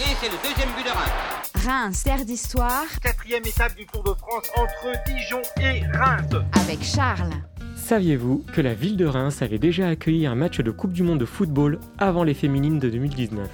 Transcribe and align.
Et 0.00 0.16
c'est 0.18 0.30
le 0.30 0.48
deuxième 0.48 0.74
but 0.74 0.84
de 0.84 0.90
Reims. 0.90 1.52
Reims, 1.62 2.04
terre 2.04 2.24
d'histoire. 2.24 2.86
Quatrième 3.02 3.44
étape 3.44 3.76
du 3.76 3.84
Tour 3.84 4.02
de 4.02 4.14
France 4.14 4.50
entre 4.56 4.92
Dijon 5.06 5.42
et 5.60 5.84
Reims. 5.94 6.30
Avec 6.54 6.82
Charles. 6.82 7.34
Saviez-vous 7.76 8.42
que 8.50 8.62
la 8.62 8.72
ville 8.72 8.96
de 8.96 9.04
Reims 9.04 9.42
avait 9.42 9.58
déjà 9.58 9.88
accueilli 9.88 10.24
un 10.24 10.34
match 10.34 10.60
de 10.60 10.70
Coupe 10.70 10.94
du 10.94 11.02
Monde 11.02 11.18
de 11.18 11.26
football 11.26 11.78
avant 11.98 12.24
les 12.24 12.32
féminines 12.32 12.78
de 12.78 12.88
2019 12.88 13.46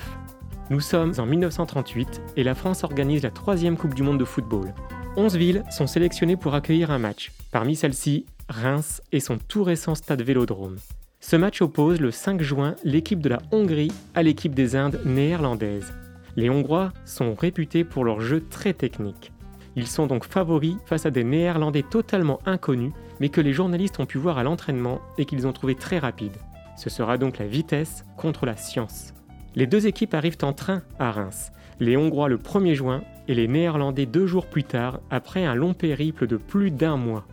Nous 0.71 0.79
sommes 0.79 1.15
en 1.19 1.27
1938 1.27 2.21
et 2.37 2.45
la 2.45 2.55
France 2.55 2.85
organise 2.85 3.25
la 3.25 3.33
troisième 3.33 3.77
Coupe 3.77 3.95
du 3.95 4.05
Monde 4.05 4.21
de 4.21 4.25
football. 4.25 4.73
11 5.17 5.35
villes 5.35 5.65
sont 5.73 5.89
sélectionnées 5.89 6.37
pour 6.37 6.55
accueillir 6.55 6.93
un 6.93 6.99
match. 6.99 7.33
Parmi 7.51 7.75
celles-ci, 7.75 8.25
Reims 8.49 9.03
et 9.11 9.19
son 9.19 9.39
tout 9.39 9.65
récent 9.65 9.97
stade 9.97 10.23
Vélodrome. 10.23 10.77
Ce 11.19 11.35
match 11.35 11.61
oppose 11.61 12.01
le 12.01 12.13
5 12.13 12.41
juin 12.41 12.77
l'équipe 12.85 13.21
de 13.21 13.31
la 13.31 13.41
Hongrie 13.51 13.91
à 14.15 14.23
l'équipe 14.23 14.55
des 14.55 14.77
Indes 14.77 15.01
néerlandaises. 15.05 15.93
Les 16.37 16.51
Hongrois 16.51 16.93
sont 17.05 17.35
réputés 17.35 17.83
pour 17.83 18.05
leur 18.05 18.21
jeu 18.21 18.45
très 18.49 18.75
technique. 18.75 19.33
Ils 19.75 19.87
sont 19.87 20.07
donc 20.07 20.25
favoris 20.25 20.77
face 20.85 21.07
à 21.07 21.11
des 21.11 21.25
Néerlandais 21.25 21.83
totalement 21.83 22.41
inconnus, 22.47 22.93
mais 23.21 23.31
que 23.31 23.41
les 23.41 23.53
journalistes 23.53 24.01
ont 24.01 24.07
pu 24.07 24.19
voir 24.19 24.39
à 24.39 24.43
l'entraînement 24.43 25.01
et 25.19 25.25
qu'ils 25.25 25.47
ont 25.47 25.53
trouvé 25.53 25.75
très 25.75 25.99
rapides. 25.99 26.37
Ce 26.77 26.91
sera 26.91 27.17
donc 27.17 27.39
la 27.39 27.47
vitesse 27.47 28.05
contre 28.17 28.45
la 28.45 28.57
science. 28.57 29.15
Les 29.55 29.67
deux 29.67 29.87
équipes 29.87 30.15
arrivent 30.15 30.37
en 30.43 30.53
train 30.53 30.83
à 30.99 31.11
Reims, 31.11 31.53
les 31.81 31.97
Hongrois 31.97 32.29
le 32.29 32.37
1er 32.37 32.75
juin 32.75 33.03
et 33.29 33.35
les 33.35 33.49
Néerlandais 33.49 34.07
deux 34.07 34.27
jours 34.27 34.47
plus 34.47 34.65
tard, 34.65 35.01
après 35.11 35.45
un 35.45 35.55
long 35.55 35.75
périple 35.75 36.27
de 36.27 36.37
plus 36.37 36.71
d'un 36.71 36.97
mois. 36.97 37.27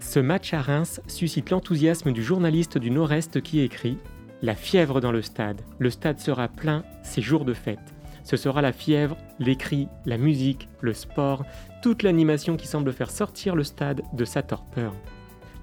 Ce 0.00 0.18
match 0.18 0.54
à 0.54 0.60
Reims 0.60 1.00
suscite 1.06 1.50
l'enthousiasme 1.50 2.12
du 2.12 2.22
journaliste 2.22 2.78
du 2.78 2.90
Nord-Est 2.90 3.40
qui 3.40 3.60
écrit 3.60 3.98
La 4.42 4.54
fièvre 4.54 5.00
dans 5.00 5.12
le 5.12 5.22
stade. 5.22 5.60
Le 5.78 5.90
stade 5.90 6.18
sera 6.18 6.48
plein, 6.48 6.84
c'est 7.02 7.22
jour 7.22 7.44
de 7.44 7.54
fête. 7.54 7.94
Ce 8.24 8.36
sera 8.36 8.62
la 8.62 8.72
fièvre, 8.72 9.16
les 9.38 9.56
cris, 9.56 9.88
la 10.06 10.18
musique, 10.18 10.68
le 10.80 10.92
sport, 10.92 11.44
toute 11.82 12.02
l'animation 12.02 12.56
qui 12.56 12.66
semble 12.66 12.92
faire 12.92 13.10
sortir 13.10 13.56
le 13.56 13.64
stade 13.64 14.02
de 14.12 14.24
sa 14.24 14.42
torpeur. 14.42 14.94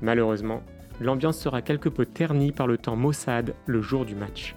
Malheureusement, 0.01 0.61
l'ambiance 0.99 1.37
sera 1.37 1.61
quelque 1.61 1.89
peu 1.89 2.05
ternie 2.05 2.51
par 2.51 2.67
le 2.67 2.77
temps 2.77 2.95
maussade 2.95 3.53
le 3.65 3.81
jour 3.81 4.05
du 4.05 4.15
match. 4.15 4.55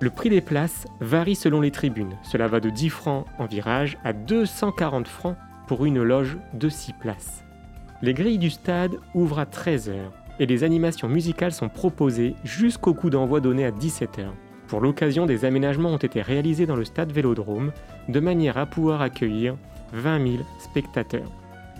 Le 0.00 0.10
prix 0.10 0.30
des 0.30 0.40
places 0.40 0.86
varie 1.00 1.36
selon 1.36 1.60
les 1.60 1.70
tribunes. 1.70 2.16
Cela 2.24 2.48
va 2.48 2.58
de 2.58 2.70
10 2.70 2.88
francs 2.88 3.26
en 3.38 3.46
virage 3.46 3.98
à 4.02 4.12
240 4.12 5.06
francs 5.06 5.36
pour 5.68 5.84
une 5.84 6.02
loge 6.02 6.38
de 6.54 6.68
6 6.68 6.94
places. 6.94 7.44
Les 8.02 8.14
grilles 8.14 8.38
du 8.38 8.50
stade 8.50 8.96
ouvrent 9.14 9.38
à 9.38 9.44
13h 9.44 9.94
et 10.40 10.46
les 10.46 10.64
animations 10.64 11.08
musicales 11.08 11.52
sont 11.52 11.68
proposées 11.68 12.34
jusqu'au 12.42 12.94
coup 12.94 13.10
d'envoi 13.10 13.40
donné 13.40 13.64
à 13.64 13.70
17h. 13.70 14.26
Pour 14.72 14.80
l'occasion, 14.80 15.26
des 15.26 15.44
aménagements 15.44 15.90
ont 15.90 15.98
été 15.98 16.22
réalisés 16.22 16.64
dans 16.64 16.76
le 16.76 16.86
stade 16.86 17.12
Vélodrome 17.12 17.72
de 18.08 18.20
manière 18.20 18.56
à 18.56 18.64
pouvoir 18.64 19.02
accueillir 19.02 19.54
20 19.92 20.26
000 20.26 20.44
spectateurs. 20.58 21.30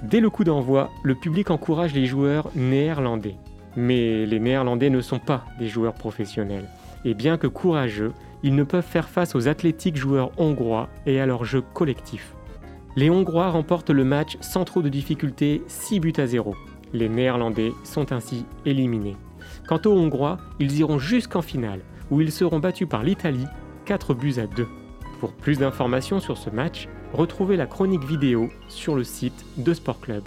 Dès 0.03 0.21
le 0.21 0.29
coup 0.29 0.45
d'envoi, 0.45 0.91
le 1.03 1.15
public 1.15 1.51
encourage 1.51 1.95
les 1.95 2.05
joueurs 2.05 2.51
néerlandais. 2.55 3.37
Mais 3.77 4.27
les 4.27 4.39
Néerlandais 4.39 4.91
ne 4.91 5.01
sont 5.01 5.21
pas 5.21 5.47
des 5.59 5.69
joueurs 5.69 5.95
professionnels. 5.95 6.69
Et 7.07 7.15
bien 7.15 7.39
que 7.39 7.47
courageux, 7.47 8.13
ils 8.43 8.55
ne 8.55 8.63
peuvent 8.63 8.85
faire 8.85 9.09
face 9.09 9.35
aux 9.35 9.49
athlétiques 9.49 9.97
joueurs 9.97 10.31
hongrois 10.37 10.91
et 11.07 11.19
à 11.19 11.25
leur 11.25 11.47
jeu 11.47 11.63
collectif. 11.63 12.35
Les 12.97 13.09
Hongrois 13.09 13.49
remportent 13.49 13.89
le 13.89 14.05
match 14.05 14.37
sans 14.43 14.67
trop 14.67 14.83
de 14.83 14.91
difficultés, 14.91 15.63
6 15.67 15.99
buts 15.99 16.13
à 16.19 16.27
0. 16.27 16.55
Les 16.93 17.09
Néerlandais 17.09 17.73
sont 17.85 18.13
ainsi 18.13 18.45
éliminés. 18.67 19.17
Quant 19.67 19.81
aux 19.87 19.97
Hongrois, 19.97 20.37
ils 20.61 20.79
iront 20.79 20.99
jusqu'en 20.99 21.41
finale, 21.41 21.81
où 22.11 22.21
ils 22.21 22.33
seront 22.33 22.59
battus 22.59 22.89
par 22.89 23.03
l'Italie, 23.03 23.47
4 23.85 24.15
buts 24.15 24.35
à 24.39 24.47
2. 24.47 24.67
Pour 25.21 25.33
plus 25.33 25.59
d'informations 25.59 26.21
sur 26.21 26.37
ce 26.37 26.51
match, 26.51 26.89
retrouvez 27.13 27.57
la 27.57 27.67
chronique 27.67 28.05
vidéo 28.05 28.49
sur 28.69 28.97
le 28.97 29.05
site 29.05 29.45
de 29.57 29.73
Sport 29.75 30.01
Club. 30.01 30.25